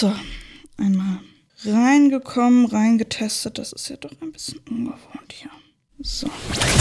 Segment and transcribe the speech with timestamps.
[0.00, 0.10] So,
[0.78, 1.18] einmal
[1.62, 3.58] reingekommen, reingetestet.
[3.58, 5.50] Das ist ja doch ein bisschen ungewohnt hier.
[6.00, 6.26] So.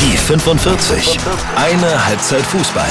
[0.01, 1.19] Die 45.
[1.57, 2.87] Eine Halbzeit Fußball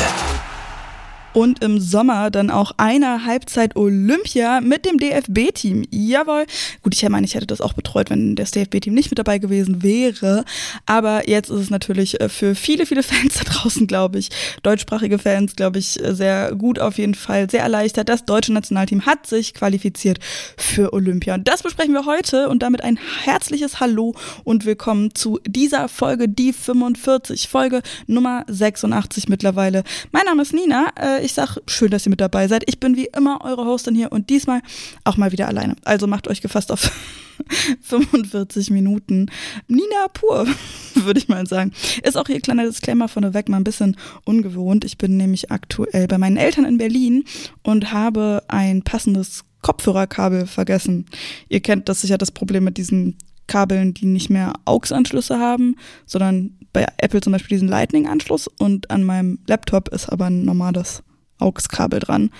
[1.38, 5.86] und im Sommer dann auch eine Halbzeit Olympia mit dem DFB-Team.
[5.88, 6.46] Jawohl.
[6.82, 9.84] Gut, ich meine, ich hätte das auch betreut, wenn das DFB-Team nicht mit dabei gewesen
[9.84, 10.44] wäre.
[10.84, 14.30] Aber jetzt ist es natürlich äh, für viele, viele Fans da draußen, glaube ich,
[14.64, 18.08] deutschsprachige Fans, glaube ich, äh, sehr gut auf jeden Fall, sehr erleichtert.
[18.08, 20.18] Das deutsche Nationalteam hat sich qualifiziert
[20.56, 21.34] für Olympia.
[21.34, 26.28] Und das besprechen wir heute und damit ein herzliches Hallo und willkommen zu dieser Folge,
[26.28, 29.84] die 45, Folge Nummer 86 mittlerweile.
[30.10, 30.88] Mein Name ist Nina.
[31.28, 32.64] Ich sag, schön, dass ihr mit dabei seid.
[32.68, 34.62] Ich bin wie immer eure Hostin hier und diesmal
[35.04, 35.76] auch mal wieder alleine.
[35.84, 36.90] Also macht euch gefasst auf
[37.82, 39.26] 45 Minuten.
[39.66, 40.46] Nina pur,
[40.94, 41.72] würde ich mal sagen.
[42.02, 44.86] Ist auch hier kleiner Disclaimer vorneweg, mal ein bisschen ungewohnt.
[44.86, 47.24] Ich bin nämlich aktuell bei meinen Eltern in Berlin
[47.62, 51.04] und habe ein passendes Kopfhörerkabel vergessen.
[51.50, 53.18] Ihr kennt das sicher das Problem mit diesen
[53.48, 55.76] Kabeln, die nicht mehr AUX-Anschlüsse haben,
[56.06, 61.02] sondern bei Apple zum Beispiel diesen Lightning-Anschluss und an meinem Laptop ist aber ein normales
[61.38, 62.30] AUX-Kabel dran.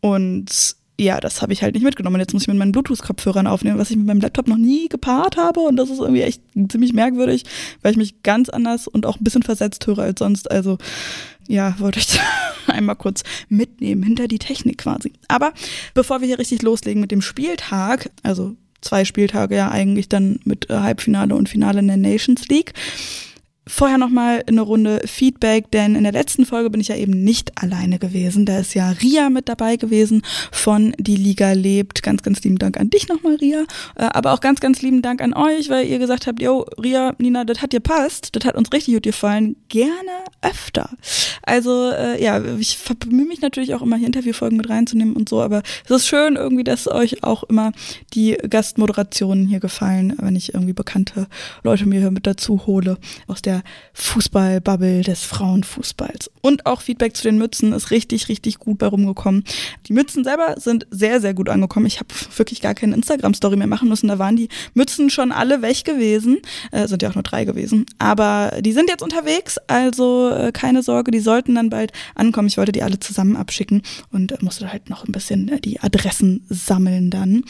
[0.00, 2.20] Und ja, das habe ich halt nicht mitgenommen.
[2.20, 5.36] Jetzt muss ich mit meinen Bluetooth-Kopfhörern aufnehmen, was ich mit meinem Laptop noch nie gepaart
[5.36, 5.60] habe.
[5.60, 7.44] Und das ist irgendwie echt ziemlich merkwürdig,
[7.82, 10.50] weil ich mich ganz anders und auch ein bisschen versetzt höre als sonst.
[10.50, 10.78] Also
[11.46, 12.20] ja, wollte ich
[12.66, 15.12] einmal kurz mitnehmen hinter die Technik quasi.
[15.28, 15.52] Aber
[15.94, 20.68] bevor wir hier richtig loslegen mit dem Spieltag, also zwei Spieltage ja eigentlich dann mit
[20.68, 22.74] äh, Halbfinale und Finale in der Nations League,
[23.68, 27.52] Vorher nochmal eine Runde Feedback, denn in der letzten Folge bin ich ja eben nicht
[27.62, 28.46] alleine gewesen.
[28.46, 32.02] Da ist ja Ria mit dabei gewesen von Die Liga lebt.
[32.02, 33.64] Ganz, ganz lieben Dank an dich nochmal, Ria.
[33.94, 37.14] Äh, aber auch ganz, ganz lieben Dank an euch, weil ihr gesagt habt, yo, Ria,
[37.18, 38.34] Nina, das hat dir passt.
[38.34, 39.56] Das hat uns richtig gut gefallen.
[39.68, 40.90] Gerne öfter.
[41.42, 45.42] Also, äh, ja, ich bemühe mich natürlich auch immer hier Interviewfolgen mit reinzunehmen und so,
[45.42, 47.72] aber es ist schön irgendwie, dass euch auch immer
[48.14, 51.26] die Gastmoderationen hier gefallen, wenn ich irgendwie bekannte
[51.62, 53.57] Leute mir hier mit dazu hole aus der
[53.94, 56.30] Fußballbubble des Frauenfußballs.
[56.40, 59.44] Und auch Feedback zu den Mützen ist richtig, richtig gut bei rumgekommen.
[59.86, 61.86] Die Mützen selber sind sehr, sehr gut angekommen.
[61.86, 64.08] Ich habe wirklich gar keine Instagram-Story mehr machen müssen.
[64.08, 66.38] Da waren die Mützen schon alle weg gewesen.
[66.72, 67.86] Äh, sind ja auch nur drei gewesen.
[67.98, 72.48] Aber die sind jetzt unterwegs, also äh, keine Sorge, die sollten dann bald ankommen.
[72.48, 75.80] Ich wollte die alle zusammen abschicken und äh, musste halt noch ein bisschen äh, die
[75.80, 77.44] Adressen sammeln dann.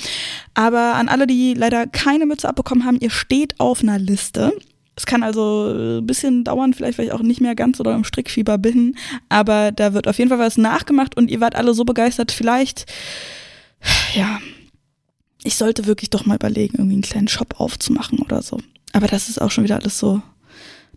[0.55, 4.53] Aber an alle, die leider keine Mütze abbekommen haben, ihr steht auf einer Liste.
[4.98, 8.03] Es kann also ein bisschen dauern, vielleicht weil ich auch nicht mehr ganz oder im
[8.03, 8.97] Strickfieber bin,
[9.28, 12.84] aber da wird auf jeden Fall was nachgemacht und ihr wart alle so begeistert, vielleicht,
[14.14, 14.41] ja,
[15.44, 18.58] ich sollte wirklich doch mal überlegen, irgendwie einen kleinen Shop aufzumachen oder so.
[18.92, 20.20] Aber das ist auch schon wieder alles so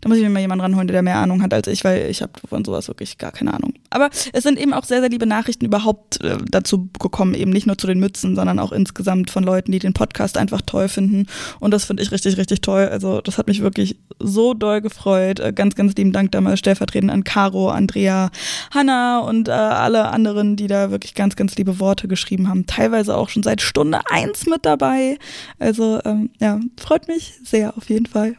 [0.02, 2.22] da muss ich mir mal jemanden ranholen, der mehr Ahnung hat als ich, weil ich
[2.22, 3.74] habe von sowas wirklich gar keine Ahnung.
[3.88, 7.68] Aber es sind eben auch sehr, sehr liebe Nachrichten überhaupt äh, dazu gekommen, eben nicht
[7.68, 11.28] nur zu den Mützen, sondern auch insgesamt von Leuten, die den Podcast einfach toll finden.
[11.60, 12.88] Und das finde ich richtig, richtig toll.
[12.90, 15.38] Also das hat mich wirklich so doll gefreut.
[15.38, 18.32] Äh, ganz, ganz lieben Dank damals stellvertretend an Caro, Andrea,
[18.74, 22.66] Hanna und äh, alle anderen, die da wirklich ganz, ganz liebe Worte geschrieben haben.
[22.66, 25.16] Teilweise auch schon seit Stunde eins mit dabei.
[25.60, 28.34] Also ähm, ja, freut mich sehr auf jeden Fall.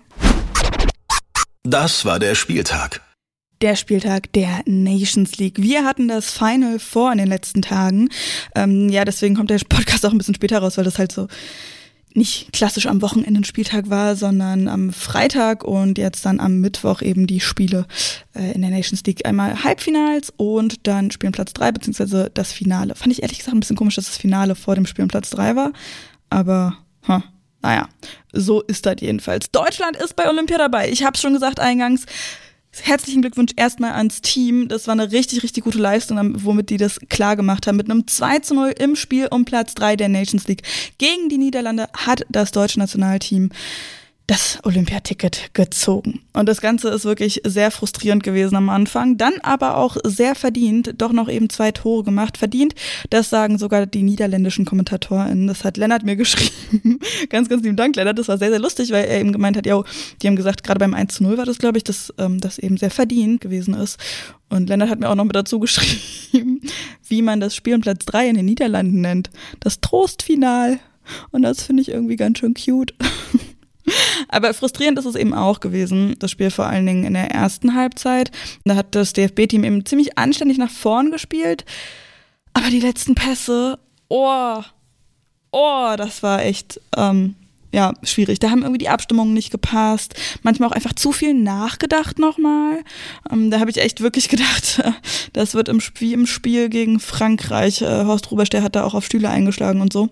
[1.64, 3.02] Das war der Spieltag.
[3.62, 5.62] Der Spieltag der Nations League.
[5.62, 8.10] Wir hatten das Final vor in den letzten Tagen.
[8.54, 11.30] Ähm, ja, deswegen kommt der Podcast auch ein bisschen später raus, weil das halt so
[12.14, 17.02] nicht klassisch am Wochenende ein Spieltag war, sondern am Freitag und jetzt dann am Mittwoch
[17.02, 17.88] eben die Spiele
[18.36, 19.26] äh, in der Nations League.
[19.26, 22.96] Einmal Halbfinals und dann Spielen Platz drei beziehungsweise das Finale.
[22.96, 25.56] Fand ich ehrlich gesagt ein bisschen komisch, dass das Finale vor dem Spielen Platz drei
[25.56, 25.72] war,
[26.30, 27.22] aber huh,
[27.64, 27.88] naja,
[28.34, 29.50] so ist das jedenfalls.
[29.52, 30.90] Deutschland ist bei Olympia dabei.
[30.90, 32.06] Ich habe schon gesagt eingangs.
[32.82, 34.68] Herzlichen Glückwunsch erstmal ans Team.
[34.68, 37.78] Das war eine richtig, richtig gute Leistung, womit die das klar gemacht haben.
[37.78, 40.64] Mit einem 2 zu 0 im Spiel um Platz 3 der Nations League
[40.98, 43.50] gegen die Niederlande hat das deutsche Nationalteam
[44.28, 46.22] das Olympiaticket gezogen.
[46.32, 50.96] Und das Ganze ist wirklich sehr frustrierend gewesen am Anfang, dann aber auch sehr verdient,
[50.98, 52.38] doch noch eben zwei Tore gemacht.
[52.38, 52.74] Verdient,
[53.10, 55.48] das sagen sogar die niederländischen KommentatorInnen.
[55.48, 57.00] Das hat Lennart mir geschrieben.
[57.30, 58.18] ganz, ganz lieben Dank, Lennart.
[58.18, 59.82] Das war sehr, sehr lustig, weil er eben gemeint hat, ja,
[60.22, 62.60] die haben gesagt, gerade beim 1 zu 0 war das, glaube ich, dass ähm, das
[62.60, 64.00] eben sehr verdient gewesen ist.
[64.50, 66.62] Und Lennart hat mir auch noch mit dazu geschrieben,
[67.08, 69.32] wie man das Spiel um Platz 3 in den Niederlanden nennt.
[69.60, 70.80] Das Trostfinal.
[71.32, 72.94] Und das finde ich irgendwie ganz schön cute.
[74.28, 77.76] Aber frustrierend ist es eben auch gewesen, das Spiel vor allen Dingen in der ersten
[77.76, 78.32] Halbzeit.
[78.66, 81.66] Da hat das DFB-Team eben ziemlich anständig nach vorn gespielt.
[82.54, 84.62] Aber die letzten Pässe, oh,
[85.52, 87.36] oh, das war echt, ähm,
[87.74, 88.38] ja, schwierig.
[88.38, 90.14] Da haben irgendwie die Abstimmungen nicht gepasst.
[90.44, 92.84] Manchmal auch einfach zu viel nachgedacht nochmal.
[93.32, 94.84] Ähm, da habe ich echt wirklich gedacht,
[95.34, 97.82] das wird im, wie im Spiel gegen Frankreich.
[97.82, 100.10] Äh, Horst der hat da auch auf Stühle eingeschlagen und so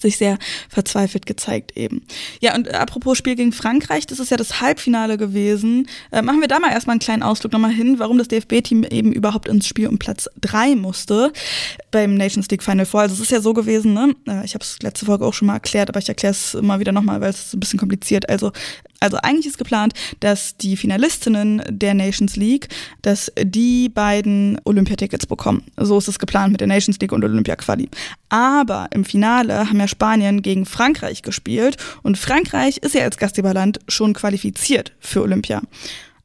[0.00, 2.02] sich sehr verzweifelt gezeigt eben.
[2.40, 5.88] Ja, und apropos Spiel gegen Frankreich, das ist ja das Halbfinale gewesen.
[6.10, 9.12] Äh, machen wir da mal erstmal einen kleinen Ausflug nochmal hin, warum das DFB-Team eben
[9.12, 11.32] überhaupt ins Spiel um Platz drei musste
[11.90, 13.02] beim Nations League Final Four.
[13.02, 14.14] Also es ist ja so gewesen, ne?
[14.26, 16.80] Äh, ich habe es letzte Folge auch schon mal erklärt, aber ich erkläre es immer
[16.80, 18.28] wieder nochmal, weil es ist ein bisschen kompliziert.
[18.28, 18.52] Also
[19.00, 22.68] also eigentlich ist geplant, dass die Finalistinnen der Nations League,
[23.02, 25.64] dass die beiden Olympiatickets bekommen.
[25.76, 27.88] So ist es geplant mit der Nations League und Olympia Quali.
[28.28, 33.78] Aber im Finale haben ja Spanien gegen Frankreich gespielt und Frankreich ist ja als Gastgeberland
[33.88, 35.62] schon qualifiziert für Olympia.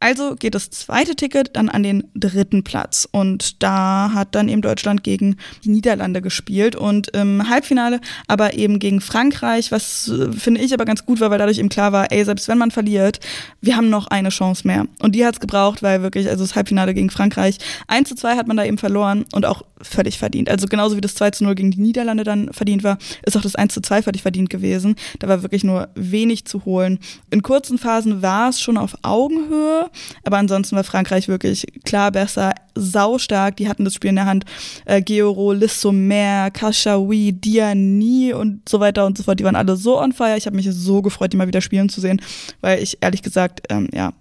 [0.04, 3.08] Also geht das zweite Ticket dann an den dritten Platz.
[3.10, 8.80] Und da hat dann eben Deutschland gegen die Niederlande gespielt und im Halbfinale aber eben
[8.80, 12.12] gegen Frankreich, was äh, finde ich aber ganz gut war, weil dadurch eben klar war,
[12.12, 13.22] ey, selbst wenn man verliert,
[13.62, 14.88] wir haben noch eine Chance mehr.
[15.00, 18.36] Und die hat es gebraucht, weil wirklich, also das Halbfinale gegen Frankreich, 1 zu 2
[18.36, 20.50] hat man da eben verloren und auch völlig verdient.
[20.50, 23.42] Also genauso wie das 2 zu 0 gegen die Niederlande dann verdient war, ist auch
[23.42, 24.96] das 1 zu 2 völlig verdient gewesen.
[25.20, 27.00] Da war wirklich nur wenig zu holen.
[27.30, 29.90] In kurzen Phasen war es schon auf Augenhöhe,
[30.24, 33.58] aber ansonsten war Frankreich wirklich klar besser, saustark.
[33.58, 34.46] Die hatten das Spiel in der Hand.
[34.86, 39.40] Äh, Georo, Lissomer, Kashawi, Diani und so weiter und so fort.
[39.40, 40.38] Die waren alle so on fire.
[40.38, 42.22] Ich habe mich so gefreut, die mal wieder spielen zu sehen,
[42.62, 44.14] weil ich ehrlich gesagt, ähm, ja,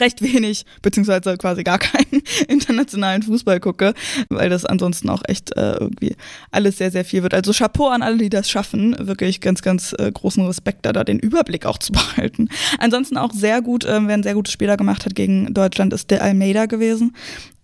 [0.00, 3.94] recht wenig, beziehungsweise quasi gar keinen internationalen Fußball gucke,
[4.28, 6.16] weil das ansonsten auch echt äh, irgendwie
[6.50, 7.34] alles sehr, sehr viel wird.
[7.34, 8.96] Also Chapeau an alle, die das schaffen.
[8.98, 12.48] Wirklich ganz, ganz äh, großen Respekt da, da den Überblick auch zu behalten.
[12.78, 15.92] Ansonsten auch sehr gut, äh, wer ein sehr gutes Spiel da gemacht hat gegen Deutschland,
[15.92, 17.14] ist der Almeida gewesen.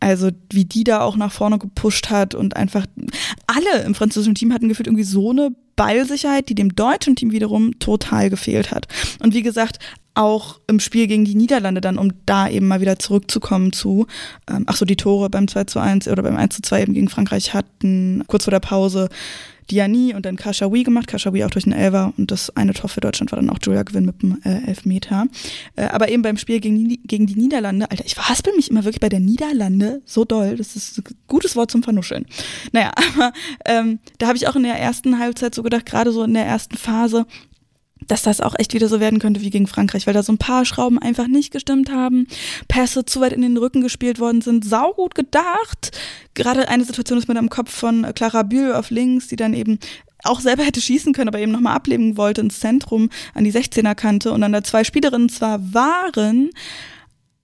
[0.00, 2.86] Also wie die da auch nach vorne gepusht hat und einfach
[3.46, 7.78] alle im französischen Team hatten gefühlt irgendwie so eine Ballsicherheit, die dem deutschen Team wiederum
[7.78, 8.86] total gefehlt hat.
[9.22, 9.78] Und wie gesagt,
[10.14, 14.06] auch im Spiel gegen die Niederlande dann, um da eben mal wieder zurückzukommen zu,
[14.48, 16.94] ähm, ach so, die Tore beim 2 zu 1 oder beim 1 zu 2 eben
[16.94, 19.08] gegen Frankreich hatten kurz vor der Pause
[19.70, 23.00] Diani und dann Kashawi gemacht, Kashawi auch durch den Elver und das eine Tor für
[23.00, 25.26] Deutschland war dann auch Julia Gewinn mit dem äh, Elfmeter.
[25.76, 28.84] Äh, aber eben beim Spiel gegen die, gegen die Niederlande, Alter, ich verhaspel mich immer
[28.84, 32.26] wirklich bei der Niederlande so doll, das ist ein gutes Wort zum Vernuscheln.
[32.72, 33.32] Naja, aber
[33.64, 36.46] ähm, da habe ich auch in der ersten Halbzeit so gedacht, gerade so in der
[36.46, 37.26] ersten Phase,
[38.10, 40.38] dass das auch echt wieder so werden könnte wie gegen Frankreich, weil da so ein
[40.38, 42.26] paar Schrauben einfach nicht gestimmt haben,
[42.68, 45.96] Pässe zu weit in den Rücken gespielt worden sind, saugut gedacht.
[46.34, 49.78] Gerade eine Situation ist da im Kopf von Clara Bühl auf links, die dann eben
[50.24, 53.94] auch selber hätte schießen können, aber eben nochmal ableben wollte ins Zentrum an die 16er
[53.94, 56.50] Kante und dann da zwei Spielerinnen zwar waren,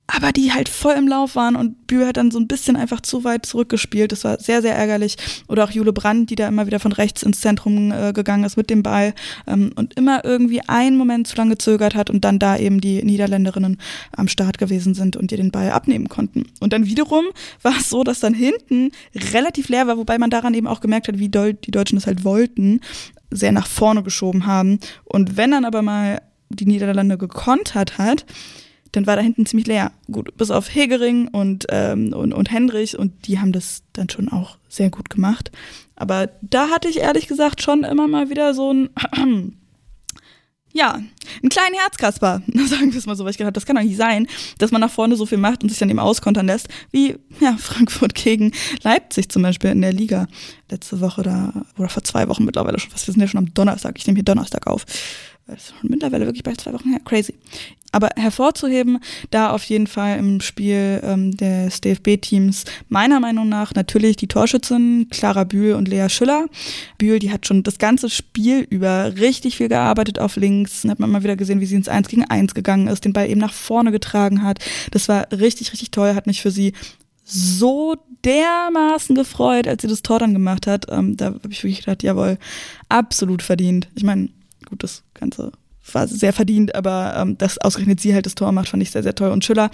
[0.07, 3.01] aber die halt voll im Lauf waren und Bühl hat dann so ein bisschen einfach
[3.01, 4.13] zu weit zurückgespielt.
[4.13, 5.17] Das war sehr, sehr ärgerlich.
[5.49, 8.57] Oder auch Jule Brandt, die da immer wieder von rechts ins Zentrum äh, gegangen ist
[8.57, 9.15] mit dem Ball
[9.47, 13.03] ähm, und immer irgendwie einen Moment zu lange gezögert hat und dann da eben die
[13.03, 13.79] Niederländerinnen
[14.13, 16.45] am Start gewesen sind und ihr den Ball abnehmen konnten.
[16.61, 17.25] Und dann wiederum
[17.63, 18.93] war es so, dass dann hinten
[19.33, 22.07] relativ leer war, wobei man daran eben auch gemerkt hat, wie doll die Deutschen das
[22.07, 22.81] halt wollten,
[23.31, 24.79] sehr nach vorne geschoben haben.
[25.05, 28.25] Und wenn dann aber mal die Niederlande gekontert hat,
[28.93, 29.93] dann war da hinten ziemlich leer.
[30.11, 34.29] Gut, bis auf Hegering und, ähm, und, und Hendrich und die haben das dann schon
[34.29, 35.51] auch sehr gut gemacht.
[35.97, 38.91] Aber da hatte ich ehrlich gesagt schon immer mal wieder so ein,
[40.73, 43.77] ja, einen kleinen Herzkasper, sagen wir es mal so, weil ich gedacht habe, das kann
[43.77, 44.27] doch nicht sein,
[44.59, 47.57] dass man nach vorne so viel macht und sich dann eben auskontern lässt, wie ja,
[47.59, 50.29] Frankfurt gegen Leipzig zum Beispiel in der Liga
[50.71, 53.55] letzte Woche oder, oder vor zwei Wochen mittlerweile schon, fast, wir sind ja schon am
[53.55, 54.85] Donnerstag, ich nehme hier Donnerstag auf.
[55.47, 57.01] Das ist mittlerweile wirklich bei zwei Wochen her.
[57.05, 57.35] Crazy.
[57.97, 58.99] Aber hervorzuheben,
[59.31, 65.07] da auf jeden Fall im Spiel ähm, des DFB-Teams meiner Meinung nach natürlich die Torschützin
[65.09, 66.45] Clara Bühl und Lea Schüller.
[66.99, 70.83] Bühl, die hat schon das ganze Spiel über richtig viel gearbeitet auf links.
[70.83, 73.15] Dann hat man mal wieder gesehen, wie sie ins Eins gegen Eins gegangen ist, den
[73.15, 74.59] Ball eben nach vorne getragen hat.
[74.91, 76.75] Das war richtig, richtig toll, hat mich für sie
[77.25, 80.85] so dermaßen gefreut, als sie das Tor dann gemacht hat.
[80.91, 82.37] Ähm, da habe ich wirklich gedacht, jawohl,
[82.91, 83.89] absolut verdient.
[83.95, 84.29] Ich meine,
[84.69, 85.53] gut, das Ganze
[85.93, 89.03] war sehr verdient, aber ähm, dass ausgerechnet sie halt das Tor macht, fand ich sehr,
[89.03, 89.31] sehr toll.
[89.31, 89.71] Und Schüller,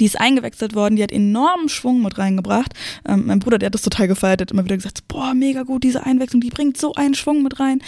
[0.00, 2.72] die ist eingewechselt worden, die hat enormen Schwung mit reingebracht.
[3.06, 5.84] Ähm, mein Bruder, der hat das total gefeiert, hat immer wieder gesagt, boah, mega gut,
[5.84, 7.82] diese Einwechslung, die bringt so einen Schwung mit rein.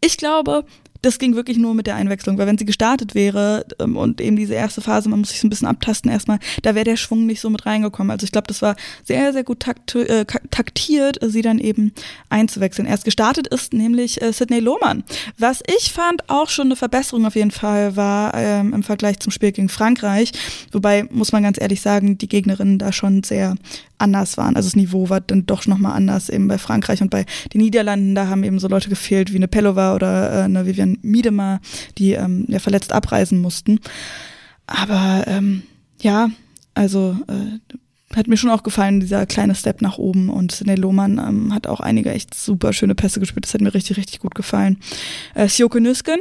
[0.00, 0.64] Ich glaube,
[1.02, 4.36] das ging wirklich nur mit der Einwechslung, weil wenn sie gestartet wäre ähm, und eben
[4.36, 7.26] diese erste Phase, man muss sich so ein bisschen abtasten erstmal, da wäre der Schwung
[7.26, 8.10] nicht so mit reingekommen.
[8.10, 11.92] Also ich glaube, das war sehr, sehr gut takt, äh, taktiert, sie dann eben
[12.28, 12.86] einzuwechseln.
[12.86, 15.04] Erst gestartet ist nämlich äh, Sidney Lohmann.
[15.38, 19.32] Was ich fand auch schon eine Verbesserung auf jeden Fall war ähm, im Vergleich zum
[19.32, 20.32] Spiel gegen Frankreich,
[20.72, 23.54] wobei muss man ganz ehrlich sagen, die Gegnerinnen da schon sehr
[23.98, 24.56] anders waren.
[24.56, 28.14] Also das Niveau war dann doch nochmal anders eben bei Frankreich und bei den Niederlanden.
[28.14, 31.60] Da haben eben so Leute gefehlt wie eine Pelova oder äh, eine Vivian Miedema,
[31.98, 33.80] die ähm, ja verletzt abreisen mussten.
[34.66, 35.62] Aber ähm,
[36.00, 36.30] ja,
[36.74, 40.30] also äh, hat mir schon auch gefallen, dieser kleine Step nach oben.
[40.30, 43.44] Und Sidney Lohmann ähm, hat auch einige echt super schöne Pässe gespielt.
[43.44, 44.78] Das hat mir richtig, richtig gut gefallen.
[45.34, 46.18] Äh, Sjoke Nüsken,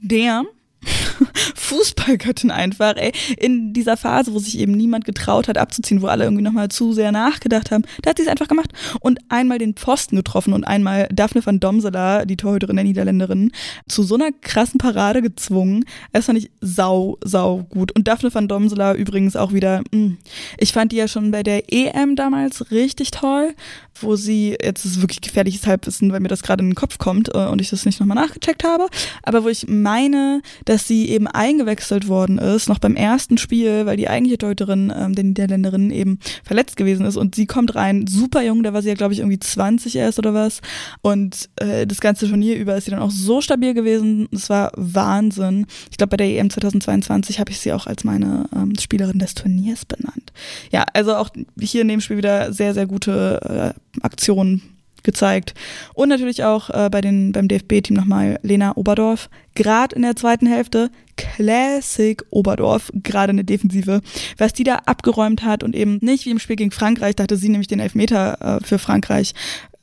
[0.00, 0.44] der
[1.54, 3.12] Fußballgöttin einfach, ey.
[3.36, 6.92] In dieser Phase, wo sich eben niemand getraut hat abzuziehen, wo alle irgendwie nochmal zu
[6.92, 10.64] sehr nachgedacht haben, da hat sie es einfach gemacht und einmal den Pfosten getroffen und
[10.64, 13.52] einmal Daphne van Domsela, die Torhüterin der Niederländerin,
[13.88, 15.84] zu so einer krassen Parade gezwungen.
[16.12, 17.92] Das fand ich sau, sau gut.
[17.92, 20.18] Und Daphne van Domsela übrigens auch wieder, mh, hm,
[20.58, 23.54] ich fand die ja schon bei der EM damals richtig toll,
[24.00, 26.98] wo sie, jetzt ist es wirklich gefährliches Halbwissen, weil mir das gerade in den Kopf
[26.98, 28.88] kommt äh, und ich das nicht nochmal nachgecheckt habe,
[29.22, 33.96] aber wo ich meine, dass sie eben eingewechselt worden ist, noch beim ersten Spiel, weil
[33.96, 38.40] die eigentliche Deuterin, ähm, der Niederländerin, eben verletzt gewesen ist und sie kommt rein, super
[38.40, 40.60] jung, da war sie ja glaube ich irgendwie 20 erst oder was
[41.02, 44.70] und äh, das ganze Turnier über ist sie dann auch so stabil gewesen, das war
[44.76, 45.66] Wahnsinn.
[45.90, 49.34] Ich glaube bei der EM 2022 habe ich sie auch als meine ähm, Spielerin des
[49.34, 50.32] Turniers benannt.
[50.70, 54.62] Ja, also auch hier in dem Spiel wieder sehr, sehr gute äh, Aktionen
[55.02, 55.54] gezeigt.
[55.94, 59.30] Und natürlich auch äh, bei den, beim DFB-Team nochmal Lena Oberdorf.
[59.54, 64.00] Gerade in der zweiten Hälfte, Classic Oberdorf, gerade in der Defensive.
[64.38, 67.36] Was die da abgeräumt hat und eben nicht wie im Spiel gegen Frankreich, da hatte
[67.36, 69.34] sie nämlich den Elfmeter äh, für Frankreich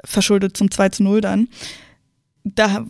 [0.03, 1.47] verschuldet zum 2 zu 0 dann.
[2.43, 2.85] Da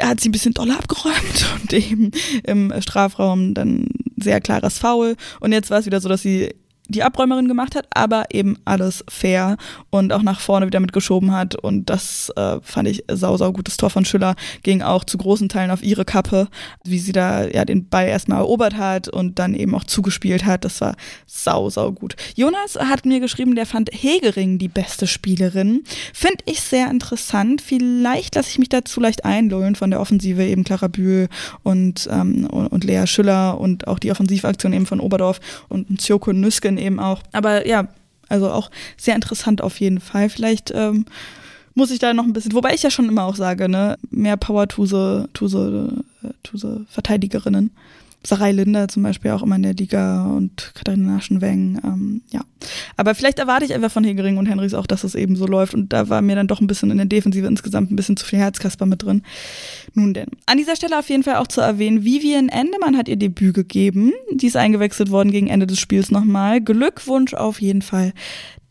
[0.00, 2.10] hat sie ein bisschen doller abgeräumt und eben
[2.44, 5.16] im Strafraum dann sehr klares Foul.
[5.40, 6.54] Und jetzt war es wieder so, dass sie
[6.88, 9.56] die Abräumerin gemacht hat, aber eben alles fair
[9.90, 11.54] und auch nach vorne wieder mitgeschoben hat.
[11.54, 14.34] Und das äh, fand ich sau, sau gutes Tor von Schüller.
[14.62, 16.48] Ging auch zu großen Teilen auf ihre Kappe,
[16.84, 20.64] wie sie da ja den Ball erstmal erobert hat und dann eben auch zugespielt hat.
[20.64, 20.96] Das war
[21.26, 22.16] sau, sau gut.
[22.34, 25.84] Jonas hat mir geschrieben, der fand Hegering die beste Spielerin.
[26.12, 27.62] Finde ich sehr interessant.
[27.62, 31.28] Vielleicht lasse ich mich dazu leicht einlullen von der Offensive eben Clara Bühl
[31.62, 36.71] und, ähm, und, Lea Schüller und auch die Offensivaktion eben von Oberdorf und Zjoko Nüsken
[36.78, 37.22] eben auch.
[37.32, 37.88] Aber ja,
[38.28, 40.28] also auch sehr interessant auf jeden Fall.
[40.28, 41.04] Vielleicht ähm,
[41.74, 44.36] muss ich da noch ein bisschen, wobei ich ja schon immer auch sage, ne, mehr
[44.36, 45.88] Power to the, to the,
[46.42, 47.70] to the Verteidigerinnen.
[48.24, 52.40] Sarai Linder zum Beispiel auch immer in der Liga und Katharina Naschenweng, ähm, ja.
[52.96, 55.74] Aber vielleicht erwarte ich einfach von Hegering und Henrys auch, dass es eben so läuft
[55.74, 58.24] und da war mir dann doch ein bisschen in der Defensive insgesamt ein bisschen zu
[58.24, 59.22] viel Herzkasper mit drin.
[59.94, 60.28] Nun denn.
[60.46, 64.12] An dieser Stelle auf jeden Fall auch zu erwähnen, Vivian Endemann hat ihr Debüt gegeben.
[64.32, 66.60] Die ist eingewechselt worden gegen Ende des Spiels nochmal.
[66.60, 68.12] Glückwunsch auf jeden Fall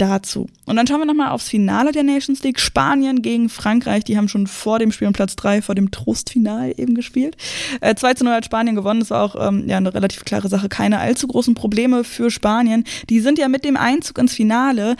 [0.01, 0.47] dazu.
[0.65, 2.59] Und dann schauen wir nochmal aufs Finale der Nations League.
[2.59, 6.73] Spanien gegen Frankreich, die haben schon vor dem Spiel um Platz drei, vor dem Trostfinal
[6.77, 7.37] eben gespielt.
[7.81, 9.01] Äh, 2 zu 0 hat Spanien gewonnen.
[9.01, 10.69] Das war auch ähm, ja, eine relativ klare Sache.
[10.69, 12.83] Keine allzu großen Probleme für Spanien.
[13.09, 14.95] Die sind ja mit dem Einzug ins Finale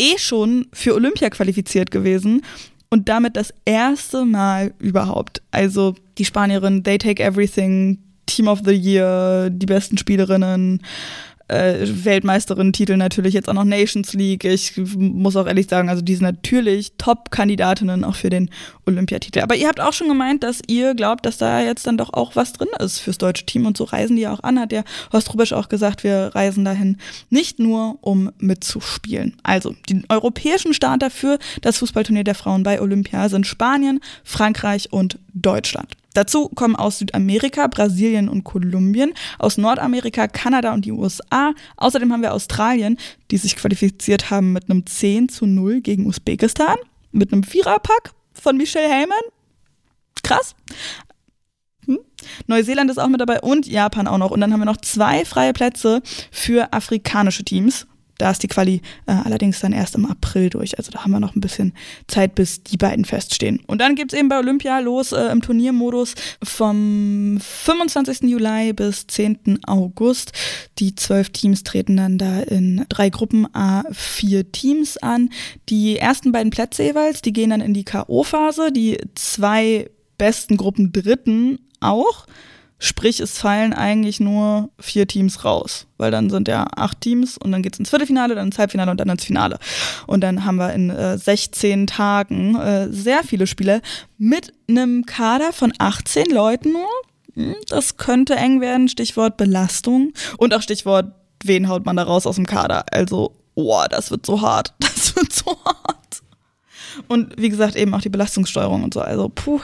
[0.00, 2.42] eh schon für Olympia qualifiziert gewesen.
[2.90, 5.42] Und damit das erste Mal überhaupt.
[5.50, 10.80] Also die Spanierin, they take everything, Team of the Year, die besten Spielerinnen,
[11.48, 14.44] äh, Weltmeisterin-Titel natürlich, jetzt auch noch Nations League.
[14.44, 18.50] Ich muss auch ehrlich sagen, also die sind natürlich Top-Kandidatinnen auch für den
[18.86, 19.42] Olympiatitel.
[19.42, 22.36] Aber ihr habt auch schon gemeint, dass ihr glaubt, dass da jetzt dann doch auch
[22.36, 24.84] was drin ist fürs deutsche Team und so reisen die ja auch an, hat der
[25.12, 26.98] Horst Rubisch auch gesagt, wir reisen dahin
[27.30, 29.36] nicht nur, um mitzuspielen.
[29.42, 35.18] Also, die europäischen Starter für das Fußballturnier der Frauen bei Olympia sind Spanien, Frankreich und
[35.32, 35.88] Deutschland.
[36.14, 41.52] Dazu kommen aus Südamerika, Brasilien und Kolumbien, aus Nordamerika, Kanada und die USA.
[41.76, 42.96] Außerdem haben wir Australien,
[43.30, 46.76] die sich qualifiziert haben mit einem 10 zu 0 gegen Usbekistan,
[47.12, 49.18] mit einem Viererpack von Michelle Heyman.
[50.22, 50.54] Krass.
[51.86, 51.98] Hm?
[52.46, 54.30] Neuseeland ist auch mit dabei und Japan auch noch.
[54.30, 57.86] Und dann haben wir noch zwei freie Plätze für afrikanische Teams.
[58.18, 60.78] Da ist die Quali äh, allerdings dann erst im April durch.
[60.78, 61.72] Also da haben wir noch ein bisschen
[62.06, 63.60] Zeit, bis die beiden feststehen.
[63.66, 68.22] Und dann gibt's eben bei Olympia los äh, im Turniermodus vom 25.
[68.22, 69.60] Juli bis 10.
[69.66, 70.32] August.
[70.78, 75.30] Die zwölf Teams treten dann da in drei Gruppen A vier Teams an.
[75.68, 78.70] Die ersten beiden Plätze jeweils, die gehen dann in die K.O.-Phase.
[78.70, 82.26] Die zwei besten Gruppen Dritten auch.
[82.84, 87.50] Sprich, es fallen eigentlich nur vier Teams raus, weil dann sind ja acht Teams und
[87.50, 89.58] dann geht's ins Viertelfinale, dann ins Halbfinale und dann ins Finale.
[90.06, 93.80] Und dann haben wir in äh, 16 Tagen äh, sehr viele Spiele
[94.18, 96.88] mit einem Kader von 18 Leuten nur.
[97.32, 101.06] Hm, das könnte eng werden, Stichwort Belastung und auch Stichwort,
[101.42, 102.84] wen haut man da raus aus dem Kader.
[102.92, 106.22] Also, oh, das wird so hart, das wird so hart.
[107.08, 109.00] Und wie gesagt, eben auch die Belastungssteuerung und so.
[109.00, 109.62] Also, puh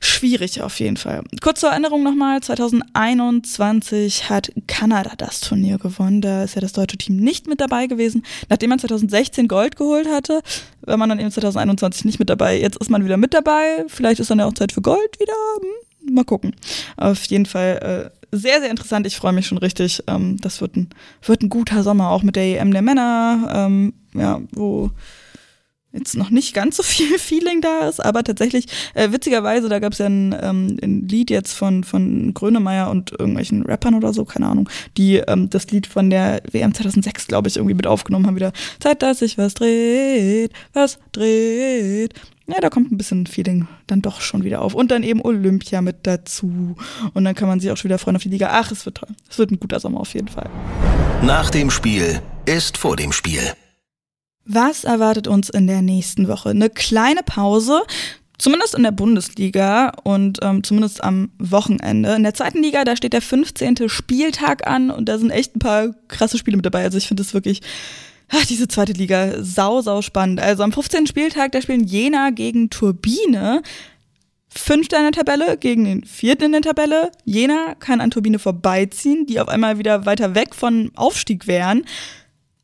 [0.00, 1.22] schwierig auf jeden Fall.
[1.40, 6.20] Kurz zur Erinnerung nochmal, 2021 hat Kanada das Turnier gewonnen.
[6.20, 10.08] Da ist ja das deutsche Team nicht mit dabei gewesen, nachdem man 2016 Gold geholt
[10.08, 10.42] hatte.
[10.82, 12.60] War man dann eben 2021 nicht mit dabei.
[12.60, 13.84] Jetzt ist man wieder mit dabei.
[13.88, 15.34] Vielleicht ist dann ja auch Zeit für Gold wieder.
[15.60, 16.54] Hm, mal gucken.
[16.96, 19.06] Auf jeden Fall äh, sehr, sehr interessant.
[19.06, 20.02] Ich freue mich schon richtig.
[20.06, 20.90] Ähm, das wird ein,
[21.24, 24.90] wird ein guter Sommer, auch mit der EM der Männer, ähm, ja, wo
[25.92, 29.92] jetzt noch nicht ganz so viel Feeling da ist, aber tatsächlich, äh, witzigerweise, da gab
[29.92, 34.24] es ja ein, ähm, ein Lied jetzt von, von Grönemeyer und irgendwelchen Rappern oder so,
[34.24, 38.26] keine Ahnung, die ähm, das Lied von der WM 2006, glaube ich, irgendwie mit aufgenommen
[38.26, 42.14] haben, wieder Zeit, dass sich was dreht, was dreht.
[42.46, 44.72] Ja, da kommt ein bisschen Feeling dann doch schon wieder auf.
[44.72, 46.76] Und dann eben Olympia mit dazu.
[47.12, 48.48] Und dann kann man sich auch schon wieder freuen auf die Liga.
[48.52, 49.10] Ach, es wird toll.
[49.28, 50.48] Es wird ein guter Sommer auf jeden Fall.
[51.22, 53.52] Nach dem Spiel ist vor dem Spiel.
[54.50, 56.48] Was erwartet uns in der nächsten Woche?
[56.48, 57.82] Eine kleine Pause.
[58.38, 62.14] Zumindest in der Bundesliga und ähm, zumindest am Wochenende.
[62.14, 63.88] In der zweiten Liga, da steht der 15.
[63.88, 66.84] Spieltag an und da sind echt ein paar krasse Spiele mit dabei.
[66.84, 67.60] Also ich finde es wirklich,
[68.28, 70.40] ach, diese zweite Liga, sau, sau spannend.
[70.40, 71.08] Also am 15.
[71.08, 73.62] Spieltag, da spielen Jena gegen Turbine.
[74.48, 77.10] Fünfter in der Tabelle gegen den vierten in der Tabelle.
[77.24, 81.84] Jena kann an Turbine vorbeiziehen, die auf einmal wieder weiter weg von Aufstieg wären.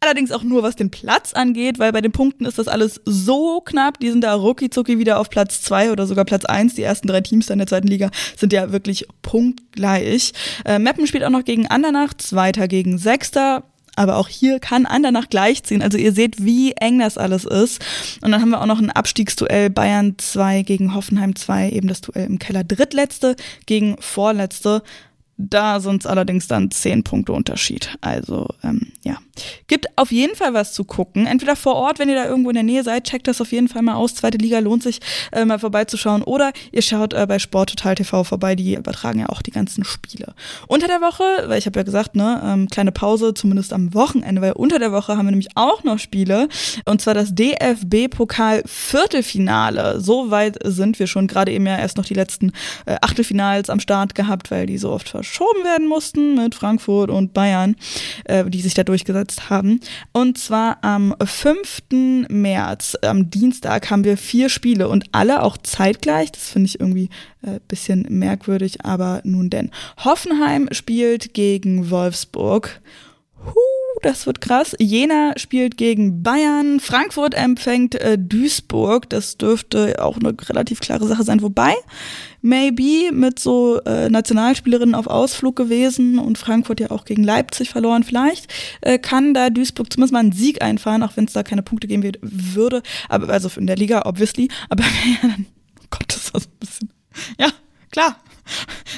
[0.05, 3.63] Allerdings auch nur, was den Platz angeht, weil bei den Punkten ist das alles so
[3.63, 3.99] knapp.
[4.01, 6.75] Die sind da rucki zucki wieder auf Platz zwei oder sogar Platz eins.
[6.75, 10.35] Die ersten drei Teams in der zweiten Liga sind ja wirklich punktgleich.
[10.67, 13.65] Äh, Meppen spielt auch noch gegen Andernach, Zweiter gegen Sechster.
[13.97, 15.81] Aber auch hier kann Andernach gleichziehen.
[15.81, 17.81] Also ihr seht, wie eng das alles ist.
[18.21, 22.03] Und dann haben wir auch noch ein Abstiegsduell Bayern 2 gegen Hoffenheim 2, eben das
[22.03, 22.63] Duell im Keller.
[22.63, 24.83] Drittletzte gegen Vorletzte.
[25.37, 27.97] Da sind es allerdings dann zehn Punkte Unterschied.
[28.01, 29.17] Also ähm, ja,
[29.67, 31.27] gibt auf jeden Fall was zu gucken.
[31.27, 33.69] Entweder vor Ort, wenn ihr da irgendwo in der Nähe seid, checkt das auf jeden
[33.69, 34.15] Fall mal aus.
[34.15, 35.01] Zweite Liga lohnt sich
[35.33, 36.23] äh, mal vorbeizuschauen.
[36.23, 38.55] Oder ihr schaut äh, bei Sport Total TV vorbei.
[38.55, 40.35] Die übertragen ja auch die ganzen Spiele.
[40.69, 44.41] Unter der Woche, weil ich habe ja gesagt, ne, ähm, kleine Pause, zumindest am Wochenende,
[44.41, 46.49] weil unter der Woche haben wir nämlich auch noch Spiele.
[46.85, 50.01] Und zwar das DFB-Pokal Viertelfinale.
[50.01, 51.27] So weit sind wir schon.
[51.27, 52.53] Gerade eben ja erst noch die letzten
[52.87, 57.33] äh, Achtelfinals am Start gehabt, weil die so oft verschoben werden mussten mit Frankfurt und
[57.33, 57.77] Bayern,
[58.25, 59.81] äh, die sich da durchgesetzt haben.
[60.13, 62.29] Und zwar am 5.
[62.29, 66.31] März, am Dienstag, haben wir vier Spiele und alle auch zeitgleich.
[66.31, 67.09] Das finde ich irgendwie
[67.43, 69.71] äh, bisschen merkwürdig, aber nun denn.
[70.05, 72.81] Hoffenheim spielt gegen Wolfsburg.
[73.47, 73.74] Huh,
[74.05, 74.77] das wird krass.
[74.79, 76.79] Jena spielt gegen Bayern.
[76.79, 79.09] Frankfurt empfängt äh, Duisburg.
[79.09, 81.41] Das dürfte auch eine relativ klare Sache sein.
[81.41, 81.73] Wobei,
[82.43, 88.05] maybe mit so äh, Nationalspielerinnen auf Ausflug gewesen und Frankfurt ja auch gegen Leipzig verloren.
[88.05, 91.63] Vielleicht äh, kann da Duisburg zumindest mal einen Sieg einfahren, auch wenn es da keine
[91.63, 92.83] Punkte geben wird, würde.
[93.09, 94.49] Aber also in der Liga, obviously.
[94.69, 95.47] Aber ja, dann
[95.89, 96.91] kommt das so ein bisschen.
[97.39, 97.49] Ja,
[97.91, 98.19] klar.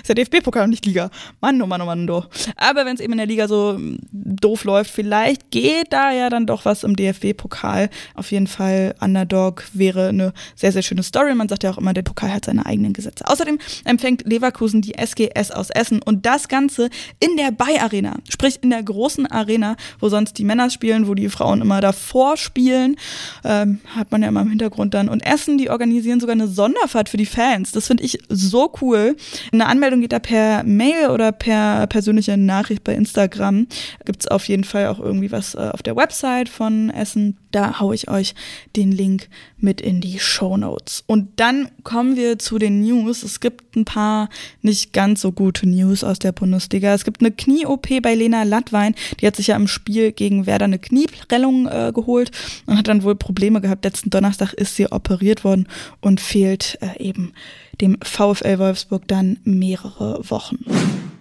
[0.03, 1.11] Ist ja DFB-Pokal und nicht Liga.
[1.41, 2.29] Mann, oh Mann, oh Mann, doch.
[2.57, 3.79] Aber wenn es eben in der Liga so
[4.13, 7.91] doof läuft, vielleicht geht da ja dann doch was im DFB-Pokal.
[8.15, 11.35] Auf jeden Fall Underdog wäre eine sehr, sehr schöne Story.
[11.35, 13.27] Man sagt ja auch immer, der Pokal hat seine eigenen Gesetze.
[13.27, 16.89] Außerdem empfängt Leverkusen die SGS aus Essen und das Ganze
[17.21, 18.17] in der Bay-Arena.
[18.29, 22.37] Sprich in der großen Arena, wo sonst die Männer spielen, wo die Frauen immer davor
[22.37, 22.97] spielen.
[23.45, 25.09] Ähm, hat man ja immer im Hintergrund dann.
[25.09, 27.73] Und Essen, die organisieren sogar eine Sonderfahrt für die Fans.
[27.73, 29.17] Das finde ich so cool.
[29.53, 33.67] Eine Anmeldung geht da per Mail oder per persönliche Nachricht bei Instagram.
[34.05, 37.37] Gibt es auf jeden Fall auch irgendwie was äh, auf der Website von Essen.
[37.51, 38.35] Da haue ich euch
[38.77, 41.05] den Link mit in die Show Notes.
[41.07, 43.23] Und dann kommen wir zu den News.
[43.23, 44.29] Es gibt ein paar
[44.63, 46.93] nicht ganz so gute News aus der Bundesliga.
[46.93, 48.95] Es gibt eine Knie-OP bei Lena Lattwein.
[49.21, 52.31] Die hat sich ja im Spiel gegen Werder eine Knieprellung äh, geholt
[52.67, 53.85] und hat dann wohl Probleme gehabt.
[53.85, 55.69] Letzten Donnerstag ist sie operiert worden
[56.01, 57.33] und fehlt äh, eben
[57.81, 60.59] dem VfL Wolfsburg dann mehrere Wochen.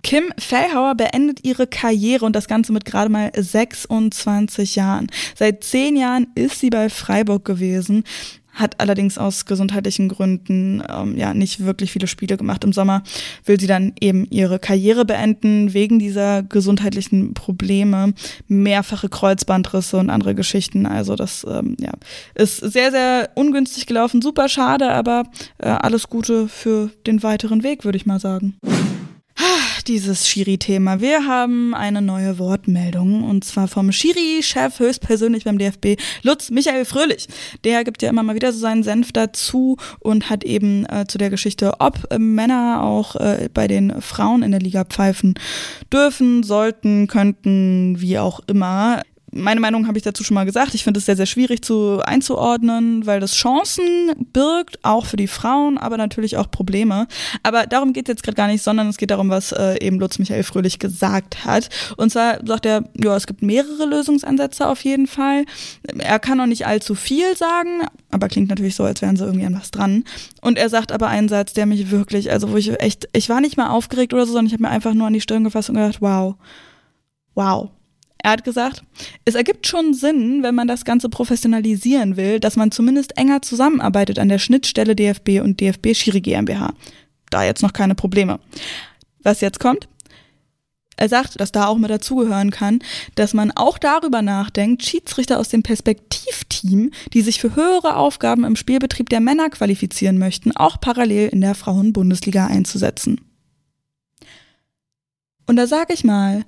[0.04, 5.08] Kim Fellhauer beendet ihre Karriere und das Ganze mit gerade mal 26 Jahren.
[5.36, 8.04] Seit zehn Jahren ist sie bei Freiburg gewesen
[8.56, 12.64] hat allerdings aus gesundheitlichen Gründen ähm, ja nicht wirklich viele Spiele gemacht.
[12.64, 13.04] Im Sommer
[13.46, 18.14] will sie dann eben ihre Karriere beenden wegen dieser gesundheitlichen Probleme,
[18.48, 20.86] mehrfache Kreuzbandrisse und andere Geschichten.
[20.86, 21.92] Also das ähm, ja
[22.34, 25.24] ist sehr sehr ungünstig gelaufen, super schade, aber
[25.60, 28.56] äh, alles Gute für den weiteren Weg, würde ich mal sagen
[29.88, 31.00] dieses Schiri-Thema.
[31.00, 37.28] Wir haben eine neue Wortmeldung und zwar vom Schiri-Chef höchstpersönlich beim DFB, Lutz Michael Fröhlich.
[37.64, 41.18] Der gibt ja immer mal wieder so seinen Senf dazu und hat eben äh, zu
[41.18, 45.36] der Geschichte, ob äh, Männer auch äh, bei den Frauen in der Liga pfeifen
[45.92, 49.02] dürfen, sollten, könnten, wie auch immer,
[49.36, 50.74] meine Meinung habe ich dazu schon mal gesagt.
[50.74, 53.84] Ich finde es sehr, sehr schwierig zu einzuordnen, weil das Chancen
[54.32, 57.08] birgt, auch für die Frauen, aber natürlich auch Probleme.
[57.44, 60.00] Aber darum geht es jetzt gerade gar nicht, sondern es geht darum, was äh, eben
[60.00, 61.70] Lutz Michael Fröhlich gesagt hat.
[61.98, 65.46] Und zwar sagt er, ja, es gibt mehrere Lösungsansätze auf jeden Fall.
[65.98, 69.46] Er kann noch nicht allzu viel sagen, aber klingt natürlich so, als wären sie irgendwie
[69.46, 70.06] an was dran.
[70.42, 73.42] Und er sagt aber einen Satz, der mich wirklich, also wo ich echt, ich war
[73.42, 75.70] nicht mal aufgeregt oder so, sondern ich habe mir einfach nur an die Stirn gefasst
[75.70, 76.36] und gedacht, wow,
[77.34, 77.70] wow.
[78.26, 78.82] Er hat gesagt,
[79.24, 84.18] es ergibt schon Sinn, wenn man das Ganze professionalisieren will, dass man zumindest enger zusammenarbeitet
[84.18, 86.74] an der Schnittstelle DFB und DFB Schiri GmbH.
[87.30, 88.40] Da jetzt noch keine Probleme.
[89.22, 89.88] Was jetzt kommt?
[90.98, 92.80] Er sagt, dass da auch mit dazugehören kann,
[93.14, 98.56] dass man auch darüber nachdenkt, Schiedsrichter aus dem Perspektivteam, die sich für höhere Aufgaben im
[98.56, 103.22] Spielbetrieb der Männer qualifizieren möchten, auch parallel in der Frauenbundesliga einzusetzen.
[105.46, 106.44] Und da sage ich mal,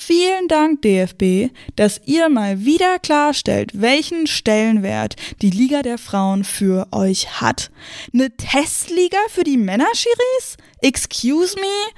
[0.00, 6.88] vielen Dank DFB, dass ihr mal wieder klarstellt, welchen Stellenwert die Liga der Frauen für
[6.92, 7.70] euch hat.
[8.12, 10.56] Eine Testliga für die Männerschiris?
[10.80, 11.94] Excuse me?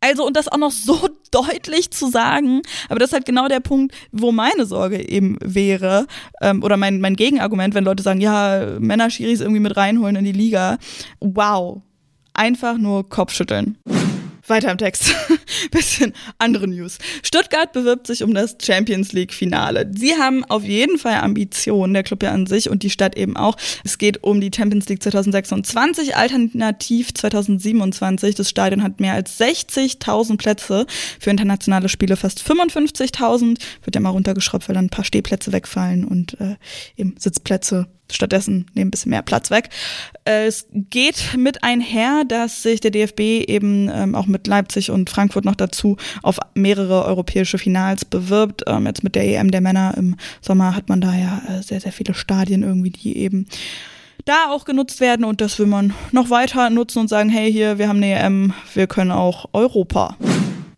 [0.00, 3.60] Also, und das auch noch so deutlich zu sagen, aber das ist halt genau der
[3.60, 6.06] Punkt, wo meine Sorge eben wäre,
[6.42, 10.32] ähm, oder mein, mein Gegenargument, wenn Leute sagen, ja, Männerschiris irgendwie mit reinholen in die
[10.32, 10.78] Liga.
[11.20, 11.80] Wow.
[12.34, 13.78] Einfach nur Kopfschütteln.
[14.46, 15.14] Weiter im Text.
[15.70, 16.98] Bisschen andere News.
[17.22, 19.90] Stuttgart bewirbt sich um das Champions League Finale.
[19.94, 23.36] Sie haben auf jeden Fall Ambitionen, der Club ja an sich und die Stadt eben
[23.36, 23.56] auch.
[23.84, 28.34] Es geht um die Champions League 2026, alternativ 2027.
[28.34, 30.86] Das Stadion hat mehr als 60.000 Plätze.
[31.18, 33.58] Für internationale Spiele fast 55.000.
[33.82, 36.56] Wird ja mal runtergeschraubt, weil dann ein paar Stehplätze wegfallen und äh,
[36.96, 39.70] eben Sitzplätze stattdessen nehmen ein bisschen mehr Platz weg.
[40.24, 45.44] Es geht mit einher, dass sich der DFB eben ähm, auch mit Leipzig und Frankfurt
[45.44, 48.62] noch dazu auf mehrere europäische Finals bewirbt.
[48.66, 51.80] Ähm, jetzt mit der EM der Männer im Sommer hat man da ja äh, sehr,
[51.80, 53.46] sehr viele Stadien irgendwie, die eben
[54.24, 57.78] da auch genutzt werden und das will man noch weiter nutzen und sagen, hey, hier,
[57.78, 60.16] wir haben eine EM, wir können auch Europa.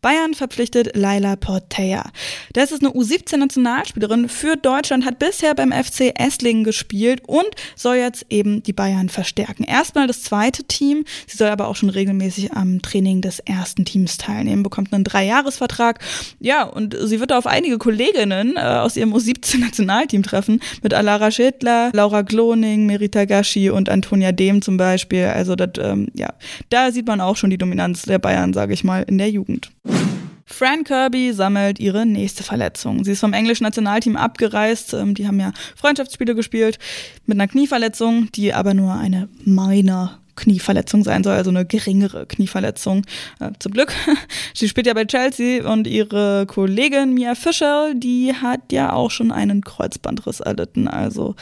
[0.02, 2.10] Bayern verpflichtet Laila Portea.
[2.52, 8.26] Das ist eine U17-Nationalspielerin für Deutschland, hat bisher beim FC Esslingen gespielt und soll jetzt
[8.30, 9.64] eben die Bayern verstärken.
[9.64, 11.04] Erstmal das zweite Team.
[11.26, 16.00] Sie soll aber auch schon regelmäßig am Training des ersten Teams teilnehmen, bekommt einen Dreijahresvertrag.
[16.40, 21.90] Ja, und sie wird auf einige Kolleginnen äh, aus ihrem U17-Nationalteam treffen, mit Alara Schädler,
[21.92, 25.24] Laura Gloning, Merita Gashi und Antonia Dehm zum Beispiel.
[25.26, 26.34] Also das, ähm, ja,
[26.70, 29.70] da sieht man auch schon die Dominanz der Bayern, sage ich mal, in der Jugend.
[30.56, 33.04] Fran Kirby sammelt ihre nächste Verletzung.
[33.04, 34.94] Sie ist vom englischen Nationalteam abgereist.
[34.94, 36.78] Ähm, die haben ja Freundschaftsspiele gespielt
[37.26, 43.04] mit einer Knieverletzung, die aber nur eine minor Knieverletzung sein soll, also eine geringere Knieverletzung.
[43.40, 43.92] Äh, zum Glück.
[44.54, 49.32] Sie spielt ja bei Chelsea und ihre Kollegin Mia Fischer, die hat ja auch schon
[49.32, 50.88] einen Kreuzbandriss erlitten.
[50.88, 51.34] Also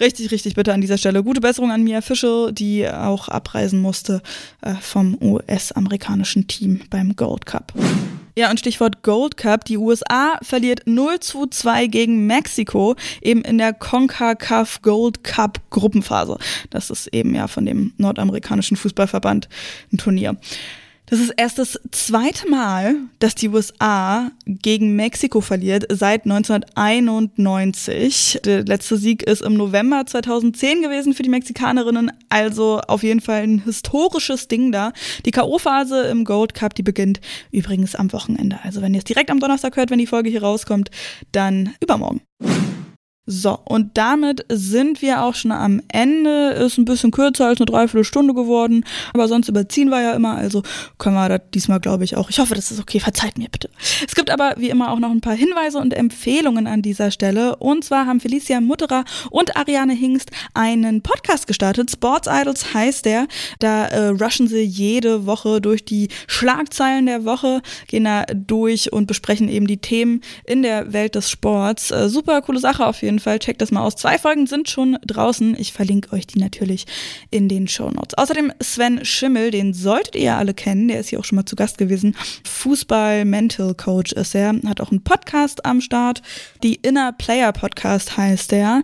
[0.00, 1.22] richtig, richtig bitte an dieser Stelle.
[1.22, 4.22] Gute Besserung an Mia Fischer, die auch abreisen musste
[4.62, 7.72] äh, vom US-amerikanischen Team beim Gold Cup.
[8.38, 9.64] Ja, und Stichwort Gold Cup.
[9.64, 16.36] Die USA verliert 0 zu 2 gegen Mexiko, eben in der CONCACAF Gold Cup Gruppenphase.
[16.68, 19.48] Das ist eben ja von dem nordamerikanischen Fußballverband
[19.90, 20.36] ein Turnier.
[21.08, 28.40] Das ist erst das zweite Mal, dass die USA gegen Mexiko verliert seit 1991.
[28.44, 33.44] Der letzte Sieg ist im November 2010 gewesen für die Mexikanerinnen, also auf jeden Fall
[33.44, 34.92] ein historisches Ding da.
[35.24, 37.20] Die KO-Phase im Gold Cup, die beginnt
[37.52, 38.58] übrigens am Wochenende.
[38.64, 40.90] Also wenn ihr es direkt am Donnerstag hört, wenn die Folge hier rauskommt,
[41.30, 42.22] dann übermorgen.
[43.28, 46.50] So, und damit sind wir auch schon am Ende.
[46.50, 50.62] Ist ein bisschen kürzer als eine Dreiviertelstunde geworden, aber sonst überziehen wir ja immer, also
[50.98, 52.30] können wir das diesmal, glaube ich, auch.
[52.30, 53.68] Ich hoffe, das ist okay, verzeiht mir bitte.
[54.06, 57.56] Es gibt aber wie immer auch noch ein paar Hinweise und Empfehlungen an dieser Stelle.
[57.56, 61.90] Und zwar haben Felicia Mutterer und Ariane Hingst einen Podcast gestartet.
[61.90, 63.26] Sports Idols heißt der.
[63.58, 69.06] Da äh, rushen sie jede Woche durch die Schlagzeilen der Woche, gehen da durch und
[69.06, 71.90] besprechen eben die Themen in der Welt des Sports.
[71.90, 73.38] Äh, super coole Sache auf jeden jeden Fall.
[73.38, 73.96] Checkt das mal aus.
[73.96, 75.56] Zwei Folgen sind schon draußen.
[75.58, 76.86] Ich verlinke euch die natürlich
[77.30, 78.14] in den Show Notes.
[78.14, 80.88] Außerdem Sven Schimmel, den solltet ihr alle kennen.
[80.88, 82.14] Der ist hier auch schon mal zu Gast gewesen.
[82.44, 84.54] Fußball-Mental Coach ist er.
[84.66, 86.20] Hat auch einen Podcast am Start.
[86.62, 88.82] Die Inner Player Podcast heißt der.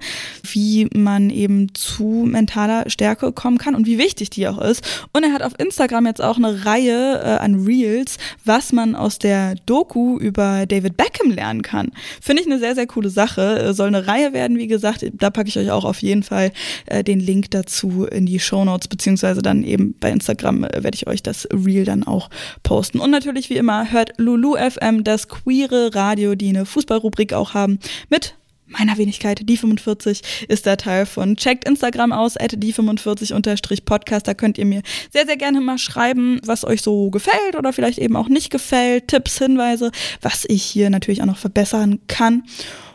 [0.51, 4.83] Wie man eben zu mentaler Stärke kommen kann und wie wichtig die auch ist.
[5.13, 9.19] Und er hat auf Instagram jetzt auch eine Reihe äh, an Reels, was man aus
[9.19, 11.91] der Doku über David Beckham lernen kann.
[12.21, 13.75] Finde ich eine sehr, sehr coole Sache.
[13.75, 15.05] Soll eine Reihe Reihe werden, wie gesagt.
[15.13, 16.53] Da packe ich euch auch auf jeden Fall
[16.87, 20.95] äh, den Link dazu in die Show Notes, beziehungsweise dann eben bei Instagram äh, werde
[20.95, 22.31] ich euch das Reel dann auch
[22.63, 23.01] posten.
[23.01, 27.79] Und natürlich wie immer hört Lulu FM, das queere Radio, die eine Fußballrubrik auch haben,
[28.09, 28.35] mit
[28.67, 31.37] meiner Wenigkeit, die 45 ist der Teil von.
[31.37, 34.27] Checkt Instagram aus, die 45 Podcast.
[34.27, 34.81] Da könnt ihr mir
[35.13, 39.09] sehr, sehr gerne mal schreiben, was euch so gefällt oder vielleicht eben auch nicht gefällt.
[39.09, 39.91] Tipps, Hinweise,
[40.23, 42.45] was ich hier natürlich auch noch verbessern kann.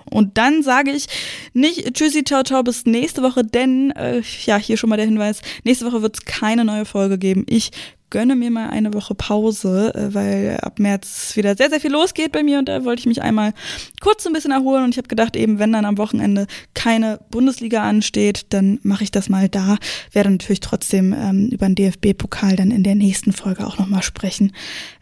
[0.09, 1.07] Und dann sage ich
[1.53, 5.41] nicht Tschüssi, ciao, ciao, bis nächste Woche, denn, äh, ja, hier schon mal der Hinweis,
[5.63, 7.45] nächste Woche wird es keine neue Folge geben.
[7.47, 7.71] Ich
[8.09, 12.31] gönne mir mal eine Woche Pause, äh, weil ab März wieder sehr, sehr viel losgeht
[12.31, 13.53] bei mir und da wollte ich mich einmal
[14.01, 17.83] kurz ein bisschen erholen und ich habe gedacht, eben wenn dann am Wochenende keine Bundesliga
[17.83, 19.77] ansteht, dann mache ich das mal da.
[20.11, 24.53] Werde natürlich trotzdem ähm, über den DFB-Pokal dann in der nächsten Folge auch nochmal sprechen.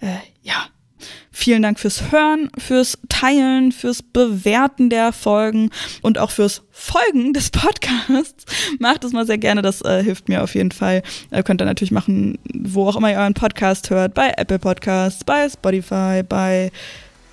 [0.01, 0.65] Äh, ja,
[1.37, 5.69] Vielen Dank fürs Hören, fürs Teilen, fürs Bewerten der Folgen
[6.01, 8.45] und auch fürs Folgen des Podcasts.
[8.79, 11.03] Macht es mal sehr gerne, das äh, hilft mir auf jeden Fall.
[11.31, 15.25] Äh, könnt ihr natürlich machen, wo auch immer ihr euren Podcast hört, bei Apple Podcasts,
[15.25, 16.71] bei Spotify, bei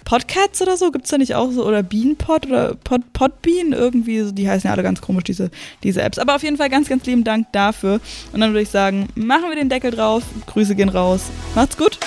[0.05, 4.33] Podcats oder so, gibt es da nicht auch so, oder Beanpod oder Pod, Podbean, irgendwie,
[4.33, 5.53] die heißen ja alle ganz komisch, diese,
[5.85, 6.19] diese Apps.
[6.19, 8.01] Aber auf jeden Fall ganz, ganz lieben Dank dafür.
[8.33, 11.31] Und dann würde ich sagen, machen wir den Deckel drauf, Grüße gehen raus.
[11.55, 12.01] Macht's gut!